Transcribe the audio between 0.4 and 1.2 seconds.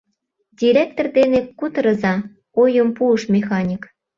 —Директор